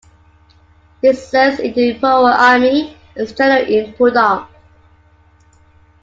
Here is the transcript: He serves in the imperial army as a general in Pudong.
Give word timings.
He 1.03 1.13
serves 1.13 1.59
in 1.59 1.75
the 1.75 1.91
imperial 1.91 2.25
army 2.25 2.97
as 3.15 3.31
a 3.33 3.35
general 3.35 3.67
in 3.67 3.93
Pudong. 3.93 4.47